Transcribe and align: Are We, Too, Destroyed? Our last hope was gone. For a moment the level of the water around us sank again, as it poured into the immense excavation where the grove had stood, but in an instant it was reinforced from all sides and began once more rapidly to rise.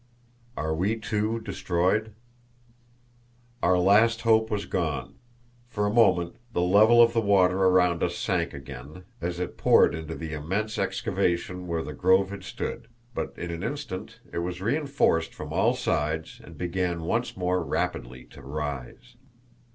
Are 0.57 0.73
We, 0.73 0.95
Too, 0.95 1.39
Destroyed? 1.39 2.15
Our 3.61 3.77
last 3.77 4.21
hope 4.21 4.49
was 4.49 4.65
gone. 4.65 5.13
For 5.69 5.85
a 5.85 5.93
moment 5.93 6.37
the 6.53 6.61
level 6.61 7.03
of 7.03 7.13
the 7.13 7.21
water 7.21 7.61
around 7.65 8.01
us 8.01 8.17
sank 8.17 8.51
again, 8.51 9.03
as 9.21 9.39
it 9.39 9.57
poured 9.59 9.93
into 9.93 10.15
the 10.15 10.33
immense 10.33 10.79
excavation 10.79 11.67
where 11.67 11.83
the 11.83 11.93
grove 11.93 12.31
had 12.31 12.43
stood, 12.43 12.87
but 13.13 13.35
in 13.37 13.51
an 13.51 13.61
instant 13.61 14.19
it 14.33 14.39
was 14.39 14.59
reinforced 14.59 15.35
from 15.35 15.53
all 15.53 15.75
sides 15.75 16.41
and 16.43 16.57
began 16.57 17.03
once 17.03 17.37
more 17.37 17.63
rapidly 17.63 18.23
to 18.31 18.41
rise. 18.41 19.15